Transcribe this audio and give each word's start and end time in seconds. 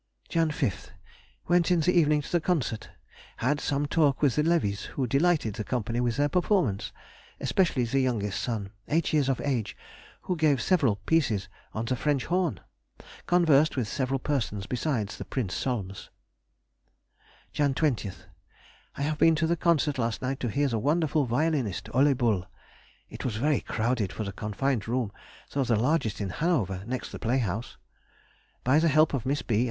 Jan. 0.29 0.49
5th.—Went 0.49 1.69
in 1.69 1.81
the 1.81 1.93
evening 1.95 2.23
to 2.23 2.31
the 2.31 2.41
concert; 2.41 2.89
had 3.37 3.59
some 3.61 3.85
talk 3.85 4.23
with 4.23 4.35
the 4.35 4.41
Levies, 4.41 4.85
who 4.85 5.05
delighted 5.05 5.53
the 5.53 5.63
company 5.63 5.99
with 5.99 6.17
their 6.17 6.27
performance, 6.27 6.91
especially 7.39 7.83
the 7.83 7.99
youngest 7.99 8.39
son, 8.41 8.71
eight 8.87 9.13
years 9.13 9.29
of 9.29 9.39
age, 9.41 9.77
who 10.21 10.35
gave 10.35 10.59
several 10.59 10.95
pieces 10.95 11.47
on 11.75 11.85
the 11.85 11.95
French 11.95 12.25
horn. 12.25 12.59
Conversed 13.27 13.77
with 13.77 13.87
several 13.87 14.17
persons 14.19 14.65
besides 14.65 15.17
the 15.17 15.23
Prince 15.23 15.53
Solms. 15.53 16.09
Jan. 17.53 17.75
20th.—I 17.75 19.03
have 19.03 19.19
been 19.19 19.35
to 19.35 19.45
the 19.45 19.55
concert 19.55 19.99
last 19.99 20.19
night 20.19 20.39
to 20.39 20.47
hear 20.49 20.67
the 20.67 20.79
wonderful 20.79 21.25
violinist, 21.27 21.89
Ole 21.93 22.15
Bull. 22.15 22.47
It 23.11 23.23
was 23.23 23.35
very 23.35 23.61
crowded 23.61 24.11
for 24.11 24.23
the 24.23 24.33
confined 24.33 24.87
room, 24.87 25.11
though 25.51 25.63
the 25.63 25.75
largest 25.75 26.19
in 26.19 26.29
Hanover 26.29 26.83
next 26.87 27.11
the 27.11 27.19
play 27.19 27.37
house. 27.37 27.77
By 28.63 28.79
the 28.79 28.87
help 28.89 29.13
of 29.13 29.27
Miss 29.27 29.43
B. 29.43 29.59